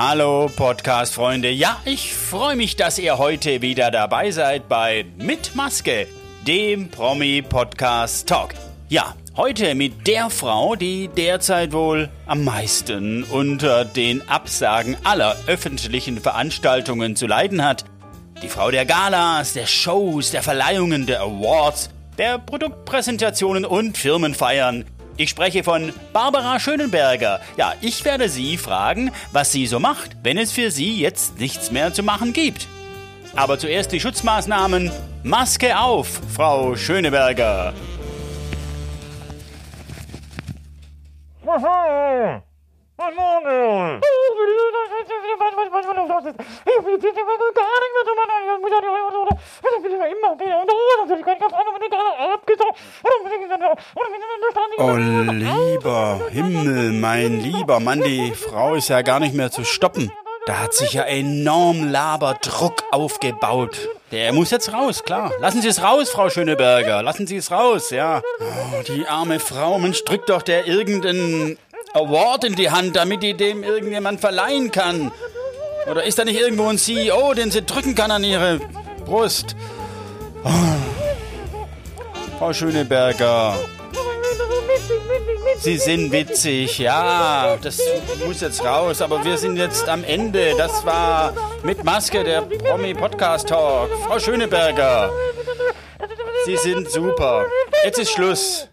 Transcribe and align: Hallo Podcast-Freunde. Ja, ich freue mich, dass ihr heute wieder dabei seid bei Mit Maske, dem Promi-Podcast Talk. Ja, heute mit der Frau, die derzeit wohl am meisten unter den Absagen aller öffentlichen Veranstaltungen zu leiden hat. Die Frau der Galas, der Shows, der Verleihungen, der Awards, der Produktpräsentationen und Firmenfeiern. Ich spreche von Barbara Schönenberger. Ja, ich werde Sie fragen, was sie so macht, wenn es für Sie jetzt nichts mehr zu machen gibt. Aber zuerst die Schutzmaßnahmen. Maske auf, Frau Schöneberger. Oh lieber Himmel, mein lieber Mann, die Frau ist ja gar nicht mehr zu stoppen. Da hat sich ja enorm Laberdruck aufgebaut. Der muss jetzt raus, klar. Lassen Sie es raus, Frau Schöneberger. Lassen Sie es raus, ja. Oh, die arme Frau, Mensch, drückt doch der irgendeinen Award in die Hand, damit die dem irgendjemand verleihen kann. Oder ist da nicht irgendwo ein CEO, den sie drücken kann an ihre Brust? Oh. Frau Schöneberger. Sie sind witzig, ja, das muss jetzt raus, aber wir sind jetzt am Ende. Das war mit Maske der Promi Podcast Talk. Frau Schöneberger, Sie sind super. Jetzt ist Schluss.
Hallo 0.00 0.48
Podcast-Freunde. 0.54 1.50
Ja, 1.50 1.80
ich 1.84 2.14
freue 2.14 2.54
mich, 2.54 2.76
dass 2.76 3.00
ihr 3.00 3.18
heute 3.18 3.62
wieder 3.62 3.90
dabei 3.90 4.30
seid 4.30 4.68
bei 4.68 5.04
Mit 5.16 5.56
Maske, 5.56 6.06
dem 6.46 6.88
Promi-Podcast 6.88 8.28
Talk. 8.28 8.54
Ja, 8.88 9.16
heute 9.36 9.74
mit 9.74 10.06
der 10.06 10.30
Frau, 10.30 10.76
die 10.76 11.08
derzeit 11.08 11.72
wohl 11.72 12.10
am 12.26 12.44
meisten 12.44 13.24
unter 13.24 13.84
den 13.84 14.22
Absagen 14.28 14.96
aller 15.02 15.34
öffentlichen 15.48 16.20
Veranstaltungen 16.20 17.16
zu 17.16 17.26
leiden 17.26 17.64
hat. 17.64 17.84
Die 18.40 18.48
Frau 18.48 18.70
der 18.70 18.86
Galas, 18.86 19.52
der 19.54 19.66
Shows, 19.66 20.30
der 20.30 20.44
Verleihungen, 20.44 21.06
der 21.06 21.22
Awards, 21.22 21.90
der 22.18 22.38
Produktpräsentationen 22.38 23.64
und 23.64 23.98
Firmenfeiern. 23.98 24.84
Ich 25.20 25.30
spreche 25.30 25.64
von 25.64 25.92
Barbara 26.12 26.60
Schönenberger. 26.60 27.40
Ja, 27.56 27.74
ich 27.80 28.04
werde 28.04 28.28
Sie 28.28 28.56
fragen, 28.56 29.10
was 29.32 29.50
sie 29.50 29.66
so 29.66 29.80
macht, 29.80 30.16
wenn 30.22 30.38
es 30.38 30.52
für 30.52 30.70
Sie 30.70 31.00
jetzt 31.00 31.40
nichts 31.40 31.72
mehr 31.72 31.92
zu 31.92 32.04
machen 32.04 32.32
gibt. 32.32 32.68
Aber 33.34 33.58
zuerst 33.58 33.90
die 33.90 33.98
Schutzmaßnahmen. 33.98 34.92
Maske 35.24 35.76
auf, 35.76 36.20
Frau 36.36 36.76
Schöneberger. 36.76 37.74
Oh 54.78 54.94
lieber 54.94 56.20
Himmel, 56.30 56.92
mein 56.92 57.40
lieber 57.40 57.80
Mann, 57.80 58.02
die 58.02 58.32
Frau 58.32 58.74
ist 58.74 58.88
ja 58.88 59.02
gar 59.02 59.20
nicht 59.20 59.34
mehr 59.34 59.50
zu 59.50 59.64
stoppen. 59.64 60.12
Da 60.46 60.60
hat 60.60 60.72
sich 60.72 60.94
ja 60.94 61.02
enorm 61.02 61.90
Laberdruck 61.90 62.84
aufgebaut. 62.90 63.76
Der 64.12 64.32
muss 64.32 64.50
jetzt 64.50 64.72
raus, 64.72 65.04
klar. 65.04 65.32
Lassen 65.40 65.60
Sie 65.60 65.68
es 65.68 65.82
raus, 65.82 66.08
Frau 66.08 66.30
Schöneberger. 66.30 67.02
Lassen 67.02 67.26
Sie 67.26 67.36
es 67.36 67.50
raus, 67.50 67.90
ja. 67.90 68.22
Oh, 68.40 68.82
die 68.86 69.06
arme 69.06 69.40
Frau, 69.40 69.78
Mensch, 69.78 70.02
drückt 70.04 70.30
doch 70.30 70.40
der 70.40 70.66
irgendeinen 70.66 71.58
Award 71.92 72.44
in 72.44 72.54
die 72.54 72.70
Hand, 72.70 72.96
damit 72.96 73.22
die 73.22 73.34
dem 73.34 73.62
irgendjemand 73.62 74.20
verleihen 74.20 74.70
kann. 74.70 75.12
Oder 75.90 76.04
ist 76.04 76.18
da 76.18 76.24
nicht 76.24 76.40
irgendwo 76.40 76.66
ein 76.68 76.78
CEO, 76.78 77.34
den 77.34 77.50
sie 77.50 77.62
drücken 77.62 77.94
kann 77.94 78.10
an 78.10 78.24
ihre 78.24 78.60
Brust? 79.04 79.54
Oh. 80.44 80.97
Frau 82.38 82.52
Schöneberger. 82.52 83.56
Sie 85.56 85.76
sind 85.76 86.12
witzig, 86.12 86.78
ja, 86.78 87.56
das 87.60 87.80
muss 88.24 88.40
jetzt 88.40 88.64
raus, 88.64 89.02
aber 89.02 89.24
wir 89.24 89.36
sind 89.36 89.56
jetzt 89.56 89.88
am 89.88 90.04
Ende. 90.04 90.54
Das 90.56 90.86
war 90.86 91.32
mit 91.64 91.82
Maske 91.82 92.22
der 92.22 92.42
Promi 92.42 92.94
Podcast 92.94 93.48
Talk. 93.48 93.90
Frau 94.06 94.20
Schöneberger, 94.20 95.10
Sie 96.46 96.56
sind 96.56 96.88
super. 96.88 97.44
Jetzt 97.84 97.98
ist 97.98 98.12
Schluss. 98.12 98.68